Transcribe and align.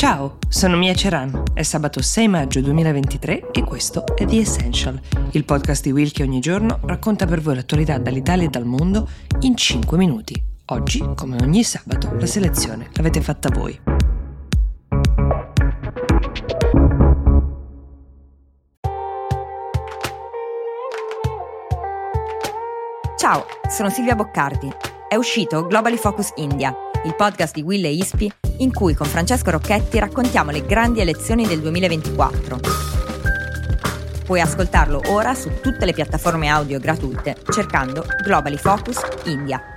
Ciao, 0.00 0.38
sono 0.48 0.78
Mia 0.78 0.94
Ceran, 0.94 1.42
è 1.52 1.62
sabato 1.62 2.00
6 2.00 2.26
maggio 2.26 2.62
2023 2.62 3.50
e 3.50 3.62
questo 3.62 4.16
è 4.16 4.24
The 4.24 4.38
Essential, 4.38 4.98
il 5.32 5.44
podcast 5.44 5.82
di 5.82 5.92
Will 5.92 6.10
che 6.10 6.22
ogni 6.22 6.40
giorno 6.40 6.78
racconta 6.86 7.26
per 7.26 7.42
voi 7.42 7.56
l'attualità 7.56 7.98
dall'Italia 7.98 8.46
e 8.46 8.48
dal 8.48 8.64
mondo 8.64 9.06
in 9.40 9.54
5 9.54 9.98
minuti. 9.98 10.42
Oggi, 10.68 11.06
come 11.14 11.36
ogni 11.42 11.62
sabato, 11.62 12.14
la 12.14 12.24
selezione 12.24 12.88
l'avete 12.94 13.20
fatta 13.20 13.50
voi. 13.50 13.78
Ciao, 23.18 23.44
sono 23.68 23.90
Silvia 23.90 24.14
Boccardi. 24.14 24.72
È 25.06 25.16
uscito 25.16 25.66
Globally 25.66 25.98
Focus 25.98 26.32
India, 26.36 26.74
il 27.04 27.14
podcast 27.14 27.54
di 27.54 27.62
Will 27.62 27.84
e 27.84 27.92
Ispi 27.92 28.30
in 28.58 28.72
cui 28.72 28.94
con 28.94 29.06
Francesco 29.06 29.50
Rocchetti 29.50 29.98
raccontiamo 29.98 30.50
le 30.50 30.64
grandi 30.66 31.00
elezioni 31.00 31.46
del 31.46 31.60
2024. 31.60 32.60
Puoi 34.24 34.40
ascoltarlo 34.40 35.02
ora 35.06 35.34
su 35.34 35.50
tutte 35.60 35.86
le 35.86 35.92
piattaforme 35.92 36.48
audio 36.48 36.78
gratuite 36.78 37.36
cercando 37.50 38.04
Globally 38.22 38.58
Focus 38.58 39.00
India. 39.24 39.69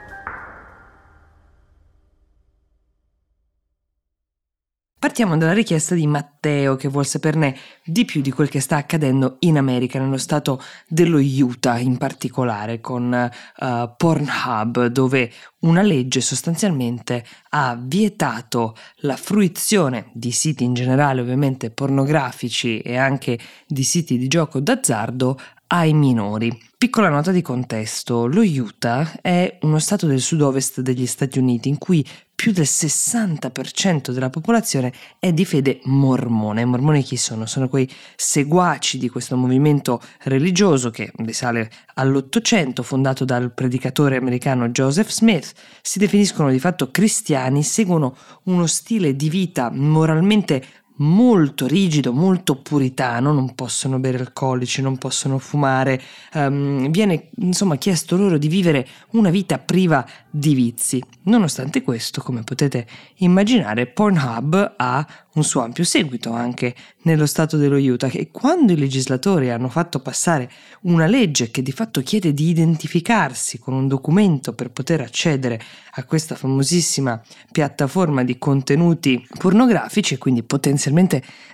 Partiamo 5.14 5.38
dalla 5.38 5.54
richiesta 5.54 5.94
di 5.94 6.08
Matteo 6.08 6.76
che 6.76 6.88
vuole 6.88 7.06
saperne 7.06 7.56
di 7.84 8.04
più 8.04 8.22
di 8.22 8.32
quel 8.32 8.50
che 8.50 8.60
sta 8.60 8.78
accadendo 8.78 9.36
in 9.42 9.58
America, 9.58 10.00
nello 10.00 10.18
stato 10.18 10.60
dello 10.88 11.20
Utah 11.20 11.78
in 11.78 11.98
particolare, 11.98 12.82
con 12.82 13.32
uh, 13.60 13.94
Pornhub, 13.96 14.88
dove 14.88 15.32
una 15.60 15.84
legge 15.84 16.20
sostanzialmente 16.20 17.24
ha 17.50 17.78
vietato 17.80 18.76
la 19.02 19.16
fruizione 19.16 20.10
di 20.14 20.32
siti 20.32 20.64
in 20.64 20.74
generale, 20.74 21.22
ovviamente 21.22 21.70
pornografici 21.70 22.80
e 22.80 22.98
anche 22.98 23.38
di 23.68 23.84
siti 23.84 24.18
di 24.18 24.28
gioco 24.28 24.60
d'azzardo 24.62 25.40
ai 25.68 25.94
minori. 25.94 26.58
Piccola 26.78 27.10
nota 27.10 27.32
di 27.32 27.42
contesto, 27.42 28.28
lo 28.28 28.42
Utah 28.42 29.22
è 29.22 29.58
uno 29.62 29.80
stato 29.80 30.06
del 30.06 30.20
sud-ovest 30.20 30.82
degli 30.82 31.06
Stati 31.06 31.40
Uniti 31.40 31.70
in 31.70 31.78
cui 31.78 32.06
più 32.44 32.52
del 32.52 32.68
60% 32.68 34.12
della 34.12 34.30
popolazione 34.30 34.92
è 35.18 35.32
di 35.32 35.46
fede 35.46 35.80
mormone. 35.86 36.66
Mormoni 36.66 37.02
chi 37.02 37.16
sono? 37.16 37.46
Sono 37.46 37.70
quei 37.70 37.90
seguaci 38.18 38.98
di 38.98 39.08
questo 39.08 39.38
movimento 39.38 40.02
religioso 40.24 40.90
che 40.90 41.10
risale 41.20 41.72
all'Ottocento, 41.94 42.84
fondato 42.84 43.24
dal 43.24 43.54
predicatore 43.54 44.18
americano 44.18 44.68
Joseph 44.68 45.08
Smith. 45.08 45.54
Si 45.82 46.00
definiscono 46.00 46.52
di 46.52 46.60
fatto 46.60 46.92
cristiani, 46.92 47.64
seguono 47.64 48.14
uno 48.44 48.68
stile 48.68 49.16
di 49.16 49.30
vita 49.30 49.72
moralmente 49.72 50.62
molto 50.98 51.66
rigido, 51.66 52.14
molto 52.14 52.58
puritano, 52.58 53.34
non 53.34 53.56
possono 53.56 54.00
bere 54.00 54.20
alcolici, 54.20 54.82
non 54.82 54.98
possono 54.98 55.40
fumare, 55.40 56.00
um, 56.34 56.90
viene 56.92 57.30
insomma 57.38 57.78
chiesto 57.78 58.16
loro 58.16 58.38
di 58.38 58.48
vivere 58.48 58.88
una 59.12 59.30
vita 59.30 59.58
priva 59.58 60.06
di 60.30 60.54
vizi. 60.54 61.04
Nonostante 61.24 61.82
questo, 61.82 62.22
come 62.22 62.44
potete 62.44 62.86
immaginare, 63.18 63.88
Pornhub 63.88 64.74
ha 64.78 65.08
un 65.34 65.44
suo 65.44 65.62
ampio 65.62 65.84
seguito 65.84 66.32
anche 66.32 66.76
nello 67.04 67.26
stato 67.26 67.58
dello 67.58 67.78
Utah 67.78 68.08
e 68.08 68.30
quando 68.30 68.72
i 68.72 68.78
legislatori 68.78 69.50
hanno 69.50 69.68
fatto 69.68 70.00
passare 70.00 70.52
una 70.82 71.08
legge 71.08 71.50
che 71.50 71.64
di 71.64 71.72
fatto 71.72 72.02
chiede 72.02 72.36
di 72.36 72.50
identificarsi 72.50 73.58
con 73.58 73.74
un 73.74 73.88
documento 73.88 74.54
per 74.54 74.70
poter 74.70 75.02
accedere 75.02 75.60
a 75.96 76.04
questa 76.04 76.36
famosissima 76.36 77.20
piattaforma 77.52 78.24
di 78.24 78.38
contenuti 78.38 79.26
pornografici 79.40 80.14
e 80.14 80.18
quindi 80.20 80.44
potenzialmente 80.44 80.83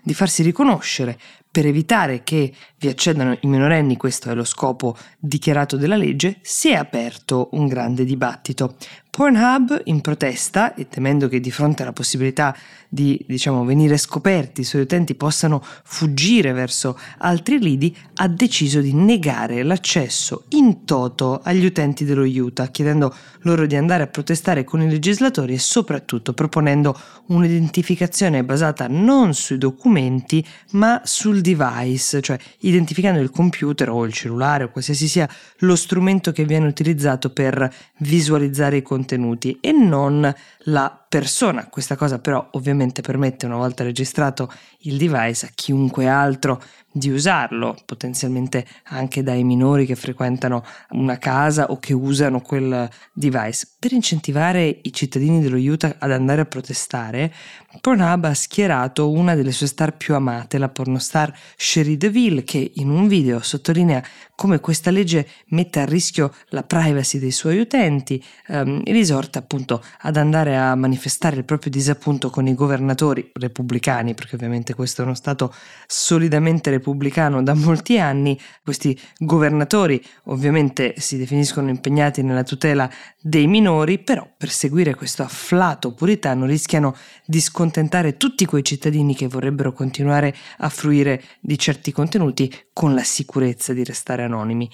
di 0.04 0.14
farsi 0.14 0.44
riconoscere 0.44 1.18
per 1.60 1.68
evitare 1.68 2.24
che 2.24 2.54
vi 2.78 2.88
accedano 2.88 3.38
i 3.42 3.48
minorenni, 3.48 3.98
questo 3.98 4.30
è 4.30 4.34
lo 4.34 4.46
scopo 4.46 4.96
dichiarato 5.20 5.76
della 5.76 5.98
legge, 5.98 6.38
si 6.42 6.70
è 6.70 6.76
aperto 6.76 7.50
un 7.52 7.68
grande 7.68 8.06
dibattito. 8.06 8.78
Pornhub, 9.10 9.82
in 9.86 10.00
protesta 10.00 10.76
e 10.76 10.88
temendo 10.88 11.28
che 11.28 11.42
di 11.42 11.52
fronte 11.52 11.82
alla 11.82 11.92
possibilità 11.92 12.56
di 12.88 13.22
diciamo, 13.28 13.66
venire 13.66 13.98
scoperti 13.98 14.62
i 14.62 14.64
suoi 14.64 14.84
utenti 14.84 15.16
possano 15.16 15.62
fuggire 15.84 16.54
verso 16.54 16.98
altri 17.18 17.60
lidi, 17.60 17.94
ha 18.16 18.28
deciso 18.30 18.80
di 18.80 18.94
negare 18.94 19.64
l'accesso 19.64 20.46
in 20.50 20.86
toto 20.86 21.42
agli 21.44 21.66
utenti 21.66 22.06
dello 22.06 22.24
Utah, 22.24 22.68
chiedendo 22.68 23.14
loro 23.42 23.66
di 23.66 23.76
andare 23.76 24.04
a 24.04 24.08
protestare 24.08 24.64
con 24.64 24.82
i 24.82 24.90
legislatori 24.90 25.54
e 25.54 25.60
soprattutto 25.60 26.34
proponendo 26.34 26.98
un'identificazione 27.28 28.44
basata 28.44 28.88
non 28.88 29.34
sui 29.34 29.58
documenti 29.58 30.46
ma 30.72 31.02
sul 31.04 31.42
device, 31.56 32.22
cioè 32.22 32.38
identificando 32.60 33.20
il 33.20 33.32
computer 33.32 33.90
o 33.90 34.06
il 34.06 34.14
cellulare 34.14 34.66
o 34.66 34.70
qualsiasi 34.70 35.08
sia 35.08 35.30
lo 35.60 35.76
strumento 35.76 36.32
che 36.32 36.46
viene 36.46 36.68
utilizzato 36.68 37.32
per 37.32 37.72
visualizzare 37.98 38.78
i 38.78 38.82
contenuti 38.82 39.58
e 39.62 39.72
non 39.72 40.34
la 40.64 41.06
persona. 41.08 41.68
Questa 41.68 41.96
cosa 41.96 42.20
però 42.20 42.48
ovviamente 42.52 43.02
permette 43.02 43.46
una 43.46 43.56
volta 43.56 43.84
registrato 43.84 44.52
il 44.82 44.98
device 44.98 45.48
a 45.48 45.50
chiunque 45.54 46.08
altro 46.08 46.62
di 46.92 47.10
usarlo, 47.10 47.78
potenzialmente 47.86 48.66
anche 48.86 49.22
dai 49.22 49.44
minori 49.44 49.86
che 49.86 49.96
frequentano 49.96 50.64
una 50.92 51.18
casa 51.18 51.68
o 51.68 51.78
che 51.78 51.94
usano 51.94 52.42
quel 52.42 52.90
device. 53.14 53.68
Per 53.78 53.92
incentivare 53.92 54.80
i 54.82 54.92
cittadini 54.92 55.42
dello 55.42 55.58
Utah 55.58 55.96
ad 56.00 56.12
andare 56.12 56.42
a 56.42 56.46
protestare, 56.46 57.32
Pornhub 57.80 58.26
ha 58.26 58.34
schierato 58.34 59.12
una 59.12 59.36
delle 59.36 59.52
sue 59.52 59.68
star 59.68 59.96
più 59.96 60.16
amate, 60.16 60.58
la 60.58 60.70
pornostar 60.70 61.29
Cherie 61.56 61.98
DeVille, 61.98 62.44
che 62.44 62.72
in 62.76 62.90
un 62.90 63.08
video 63.08 63.42
sottolinea 63.42 64.04
come 64.36 64.62
questa 64.62 64.90
legge 64.90 65.28
mette 65.48 65.82
a 65.82 65.86
rischio 65.86 66.34
la 66.50 66.64
privacy 66.64 67.20
dei 67.20 67.32
suoi 67.32 67.60
utenti 67.60 68.24
ehm, 68.48 68.84
e 68.86 68.92
risorta 68.94 69.40
appunto 69.40 69.84
ad 70.00 70.16
andare 70.16 70.56
a 70.56 70.76
manifestare 70.76 71.36
il 71.36 71.44
proprio 71.44 71.70
disappunto 71.70 72.30
con 72.30 72.48
i 72.48 72.56
governatori 72.56 73.32
repubblicani, 73.34 74.14
perché 74.14 74.36
ovviamente 74.36 74.74
questo 74.74 75.02
è 75.02 75.06
uno 75.06 75.14
stato 75.14 75.54
solidamente 75.88 76.70
repubblicano 76.70 77.44
da 77.44 77.54
molti 77.54 78.00
anni. 78.00 78.40
Questi 78.64 78.98
governatori 79.18 80.02
ovviamente 80.26 80.94
si 80.98 81.18
definiscono 81.18 81.70
impegnati 81.70 82.22
nella 82.22 82.44
tutela 82.44 82.90
dei 83.22 83.48
minori, 83.48 84.00
però 84.00 84.26
per 84.38 84.50
seguire 84.50 84.96
questo 84.96 85.24
afflato 85.24 85.94
puritano 85.94 86.46
rischiano 86.46 86.96
di 87.26 87.42
scontentare 87.42 88.16
tutti 88.16 88.46
quei 88.46 88.64
cittadini 88.64 89.16
che 89.16 89.28
vorrebbero 89.28 89.74
continuare 89.74 90.34
a 90.60 90.70
fruire 90.70 91.19
di 91.40 91.58
certi 91.58 91.92
contenuti 91.92 92.54
con 92.74 92.94
la 92.94 93.04
sicurezza 93.04 93.74
di 93.74 93.84
restare 93.84 94.24
anonimi. 94.24 94.70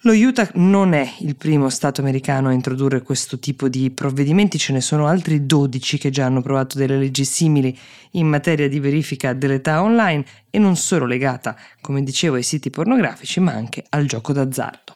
Lo 0.00 0.12
Utah 0.12 0.48
non 0.54 0.92
è 0.92 1.14
il 1.20 1.36
primo 1.36 1.68
Stato 1.68 2.00
americano 2.00 2.48
a 2.48 2.52
introdurre 2.52 3.02
questo 3.02 3.38
tipo 3.38 3.68
di 3.68 3.90
provvedimenti, 3.90 4.58
ce 4.58 4.72
ne 4.72 4.80
sono 4.80 5.06
altri 5.06 5.46
12 5.46 5.98
che 5.98 6.10
già 6.10 6.26
hanno 6.26 6.42
provato 6.42 6.78
delle 6.78 6.98
leggi 6.98 7.24
simili 7.24 7.76
in 8.12 8.28
materia 8.28 8.68
di 8.68 8.78
verifica 8.78 9.32
dell'età 9.32 9.82
online 9.82 10.24
e 10.50 10.58
non 10.58 10.76
solo 10.76 11.06
legata, 11.06 11.56
come 11.80 12.04
dicevo, 12.04 12.36
ai 12.36 12.42
siti 12.42 12.70
pornografici, 12.70 13.40
ma 13.40 13.52
anche 13.52 13.84
al 13.88 14.06
gioco 14.06 14.32
d'azzardo. 14.32 14.95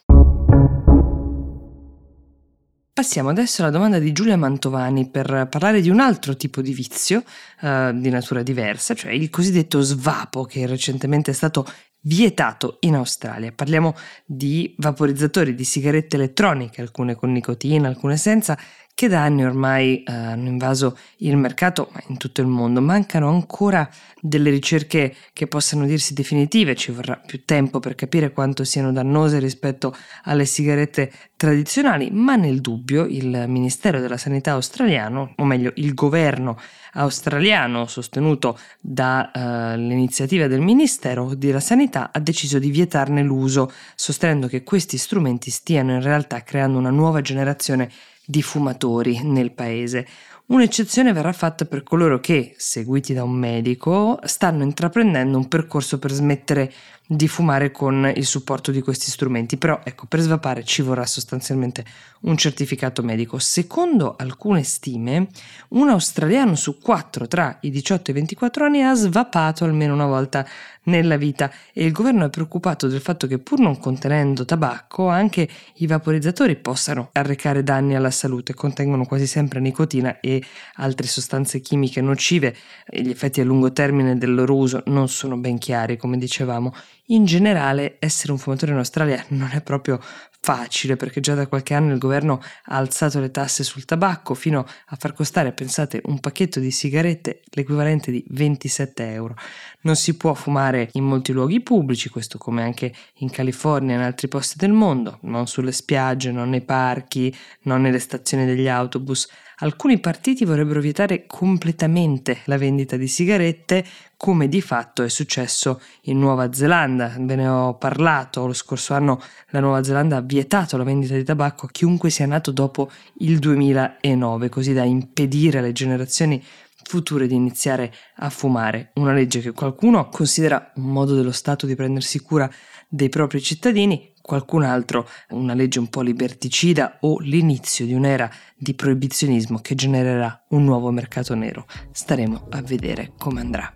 Passiamo 2.93 3.29
adesso 3.29 3.61
alla 3.61 3.71
domanda 3.71 3.99
di 3.99 4.11
Giulia 4.11 4.35
Mantovani 4.35 5.09
per 5.09 5.47
parlare 5.49 5.79
di 5.79 5.89
un 5.89 6.01
altro 6.01 6.35
tipo 6.35 6.61
di 6.61 6.73
vizio 6.73 7.23
uh, 7.61 7.97
di 7.97 8.09
natura 8.09 8.43
diversa, 8.43 8.93
cioè 8.93 9.13
il 9.13 9.29
cosiddetto 9.29 9.79
svapo 9.79 10.43
che 10.43 10.65
recentemente 10.65 11.31
è 11.31 11.33
stato 11.33 11.65
vietato 12.01 12.77
in 12.81 12.95
Australia. 12.95 13.51
Parliamo 13.51 13.95
di 14.25 14.73
vaporizzatori 14.77 15.55
di 15.55 15.63
sigarette 15.63 16.15
elettroniche, 16.15 16.81
alcune 16.81 17.15
con 17.15 17.31
nicotina, 17.31 17.87
alcune 17.87 18.17
senza, 18.17 18.57
che 18.93 19.07
da 19.07 19.23
anni 19.23 19.43
ormai 19.43 20.03
eh, 20.03 20.11
hanno 20.11 20.47
invaso 20.47 20.97
il 21.17 21.35
mercato 21.37 21.91
in 22.07 22.17
tutto 22.17 22.41
il 22.41 22.47
mondo. 22.47 22.81
Mancano 22.81 23.29
ancora 23.29 23.89
delle 24.19 24.49
ricerche 24.51 25.15
che 25.33 25.47
possano 25.47 25.85
dirsi 25.85 26.13
definitive, 26.13 26.75
ci 26.75 26.91
vorrà 26.91 27.15
più 27.15 27.43
tempo 27.43 27.79
per 27.79 27.95
capire 27.95 28.31
quanto 28.31 28.63
siano 28.63 28.91
dannose 28.91 29.39
rispetto 29.39 29.95
alle 30.23 30.45
sigarette 30.45 31.11
tradizionali, 31.35 32.11
ma 32.11 32.35
nel 32.35 32.61
dubbio 32.61 33.05
il 33.05 33.45
Ministero 33.47 33.99
della 33.99 34.17
Sanità 34.17 34.51
australiano, 34.51 35.33
o 35.37 35.45
meglio 35.45 35.71
il 35.75 35.95
governo 35.95 36.57
australiano 36.93 37.87
sostenuto 37.87 38.59
dall'iniziativa 38.79 40.45
uh, 40.45 40.49
del 40.49 40.61
Ministero 40.61 41.33
della 41.33 41.59
Sanità 41.59 41.90
ha 41.99 42.19
deciso 42.19 42.59
di 42.59 42.71
vietarne 42.71 43.21
l'uso, 43.23 43.71
sostenendo 43.95 44.47
che 44.47 44.63
questi 44.63 44.97
strumenti 44.97 45.49
stiano 45.49 45.93
in 45.93 46.01
realtà 46.01 46.43
creando 46.43 46.77
una 46.77 46.89
nuova 46.89 47.21
generazione 47.21 47.89
di 48.25 48.41
fumatori 48.41 49.21
nel 49.23 49.51
paese. 49.51 50.07
Un'eccezione 50.51 51.13
verrà 51.13 51.31
fatta 51.31 51.63
per 51.63 51.81
coloro 51.81 52.19
che, 52.19 52.55
seguiti 52.57 53.13
da 53.13 53.23
un 53.23 53.31
medico, 53.31 54.19
stanno 54.23 54.63
intraprendendo 54.63 55.37
un 55.37 55.47
percorso 55.47 55.97
per 55.97 56.11
smettere 56.11 56.73
di 57.07 57.27
fumare 57.27 57.71
con 57.71 58.09
il 58.15 58.25
supporto 58.25 58.71
di 58.71 58.81
questi 58.81 59.11
strumenti, 59.11 59.57
però 59.57 59.81
ecco, 59.83 60.05
per 60.07 60.21
svapare 60.21 60.63
ci 60.63 60.81
vorrà 60.81 61.05
sostanzialmente 61.05 61.83
un 62.21 62.37
certificato 62.37 63.03
medico. 63.03 63.37
Secondo 63.37 64.15
alcune 64.17 64.63
stime, 64.63 65.27
un 65.69 65.89
australiano 65.89 66.55
su 66.55 66.79
quattro 66.79 67.27
tra 67.27 67.57
i 67.61 67.69
18 67.69 68.09
e 68.09 68.13
i 68.13 68.15
24 68.15 68.65
anni 68.65 68.83
ha 68.83 68.93
svapato 68.93 69.65
almeno 69.65 69.93
una 69.93 70.05
volta 70.05 70.47
nella 70.83 71.17
vita. 71.17 71.51
E 71.73 71.83
il 71.83 71.91
governo 71.91 72.25
è 72.25 72.29
preoccupato 72.29 72.87
del 72.87 73.01
fatto 73.01 73.27
che 73.27 73.39
pur 73.39 73.59
non 73.59 73.77
contenendo 73.77 74.45
tabacco 74.45 75.09
anche 75.09 75.49
i 75.75 75.87
vaporizzatori 75.87 76.55
possano 76.55 77.09
arrecare 77.11 77.61
danni 77.61 77.95
alla 77.95 78.11
salute, 78.11 78.53
contengono 78.53 79.05
quasi 79.05 79.27
sempre 79.27 79.59
nicotina 79.59 80.19
e 80.21 80.40
altre 80.75 81.07
sostanze 81.07 81.59
chimiche 81.59 82.01
nocive 82.01 82.55
e 82.85 83.01
gli 83.01 83.09
effetti 83.09 83.41
a 83.41 83.43
lungo 83.43 83.71
termine 83.71 84.17
del 84.17 84.33
loro 84.33 84.55
uso 84.55 84.83
non 84.87 85.07
sono 85.07 85.37
ben 85.37 85.57
chiari, 85.57 85.97
come 85.97 86.17
dicevamo. 86.17 86.73
In 87.11 87.25
generale, 87.25 87.97
essere 87.99 88.31
un 88.31 88.37
fumatore 88.37 88.71
in 88.71 88.77
Australia 88.77 89.21
non 89.29 89.49
è 89.51 89.61
proprio 89.61 89.99
facile 90.43 90.95
perché 90.95 91.19
già 91.19 91.35
da 91.35 91.45
qualche 91.45 91.73
anno 91.73 91.91
il 91.91 91.99
governo 91.99 92.41
ha 92.65 92.77
alzato 92.77 93.19
le 93.19 93.31
tasse 93.31 93.63
sul 93.63 93.83
tabacco 93.83 94.33
fino 94.33 94.65
a 94.85 94.95
far 94.95 95.13
costare, 95.13 95.51
pensate, 95.51 96.01
un 96.05 96.21
pacchetto 96.21 96.61
di 96.61 96.71
sigarette 96.71 97.41
l'equivalente 97.51 98.11
di 98.11 98.23
27 98.29 99.11
euro. 99.11 99.35
Non 99.81 99.97
si 99.97 100.15
può 100.15 100.33
fumare 100.33 100.89
in 100.93 101.03
molti 101.03 101.33
luoghi 101.33 101.61
pubblici, 101.61 102.07
questo 102.07 102.37
come 102.37 102.63
anche 102.63 102.93
in 103.15 103.29
California 103.29 103.93
e 103.93 103.97
in 103.97 104.03
altri 104.03 104.29
posti 104.29 104.55
del 104.57 104.71
mondo, 104.71 105.19
non 105.23 105.47
sulle 105.47 105.73
spiagge, 105.73 106.31
non 106.31 106.49
nei 106.49 106.61
parchi, 106.61 107.35
non 107.63 107.81
nelle 107.81 107.99
stazioni 107.99 108.45
degli 108.45 108.69
autobus. 108.69 109.27
Alcuni 109.57 109.99
partiti 109.99 110.43
vorrebbero 110.43 110.79
vietare 110.79 111.27
completamente 111.27 112.39
la 112.45 112.57
vendita 112.57 112.97
di 112.97 113.07
sigarette, 113.07 113.85
come 114.21 114.47
di 114.47 114.61
fatto 114.61 115.01
è 115.01 115.09
successo 115.09 115.81
in 116.01 116.19
Nuova 116.19 116.53
Zelanda. 116.53 117.15
Ve 117.17 117.35
ne 117.35 117.47
ho 117.47 117.73
parlato 117.73 118.45
lo 118.45 118.53
scorso 118.53 118.93
anno, 118.93 119.19
la 119.49 119.59
Nuova 119.59 119.81
Zelanda 119.81 120.17
ha 120.17 120.21
vietato 120.21 120.77
la 120.77 120.83
vendita 120.83 121.15
di 121.15 121.23
tabacco 121.23 121.65
a 121.65 121.69
chiunque 121.71 122.11
sia 122.11 122.27
nato 122.27 122.51
dopo 122.51 122.91
il 123.17 123.39
2009, 123.39 124.47
così 124.49 124.73
da 124.73 124.83
impedire 124.83 125.57
alle 125.57 125.71
generazioni 125.71 126.39
future 126.83 127.25
di 127.25 127.33
iniziare 127.33 127.91
a 128.17 128.29
fumare, 128.29 128.91
una 128.95 129.11
legge 129.11 129.39
che 129.39 129.53
qualcuno 129.53 130.07
considera 130.09 130.71
un 130.75 130.91
modo 130.91 131.15
dello 131.15 131.31
Stato 131.31 131.65
di 131.65 131.73
prendersi 131.73 132.19
cura 132.19 132.47
dei 132.87 133.09
propri 133.09 133.41
cittadini, 133.41 134.10
qualcun 134.21 134.63
altro 134.63 135.07
una 135.29 135.53
legge 135.53 135.79
un 135.79 135.87
po' 135.87 136.01
liberticida 136.01 136.97
o 137.01 137.19
l'inizio 137.19 137.85
di 137.85 137.93
un'era 137.93 138.29
di 138.55 138.73
proibizionismo 138.73 139.59
che 139.59 139.75
genererà 139.75 140.45
un 140.49 140.63
nuovo 140.63 140.91
mercato 140.91 141.35
nero. 141.35 141.65
Staremo 141.91 142.47
a 142.49 142.61
vedere 142.61 143.13
come 143.17 143.41
andrà. 143.41 143.73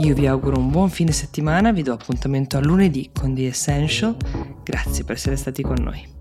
Io 0.00 0.14
vi 0.14 0.26
auguro 0.26 0.58
un 0.58 0.70
buon 0.70 0.90
fine 0.90 1.10
settimana, 1.10 1.72
vi 1.72 1.82
do 1.82 1.92
appuntamento 1.92 2.56
a 2.56 2.60
lunedì 2.60 3.10
con 3.12 3.34
The 3.34 3.48
Essential. 3.48 4.16
Grazie 4.62 5.02
per 5.02 5.16
essere 5.16 5.36
stati 5.36 5.62
con 5.62 5.76
noi. 5.82 6.17